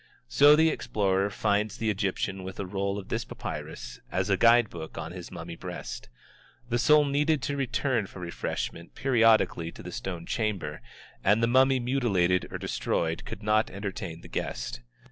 So 0.27 0.55
the 0.55 0.69
explorer 0.69 1.29
finds 1.29 1.77
the 1.77 1.91
Egyptian 1.91 2.41
with 2.43 2.59
a 2.59 2.65
roll 2.65 2.97
of 2.97 3.09
this 3.09 3.23
papyrus 3.23 3.99
as 4.11 4.31
a 4.31 4.35
guide 4.35 4.67
book 4.71 4.97
on 4.97 5.11
his 5.11 5.29
mummy 5.29 5.55
breast. 5.55 6.09
The 6.69 6.79
soul 6.79 7.05
needed 7.05 7.43
to 7.43 7.55
return 7.55 8.07
for 8.07 8.19
refreshment 8.19 8.95
periodically 8.95 9.71
to 9.73 9.83
the 9.83 9.91
stone 9.91 10.25
chamber, 10.25 10.81
and 11.23 11.43
the 11.43 11.47
mummy 11.47 11.79
mutilated 11.79 12.47
or 12.51 12.57
destroyed 12.57 13.25
could 13.25 13.43
not 13.43 13.69
entertain 13.69 14.21
the 14.21 14.27
guest. 14.27 14.81